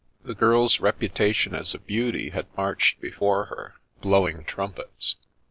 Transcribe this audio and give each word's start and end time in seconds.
The 0.23 0.33
girl's 0.33 0.79
reputation 0.79 1.53
as 1.53 1.75
a 1.75 1.79
beauty 1.79 2.29
had 2.31 2.47
marched 2.57 2.99
be 3.01 3.11
fore 3.11 3.45
her, 3.45 3.75
blowing 4.01 4.43
trumpets. 4.45 5.15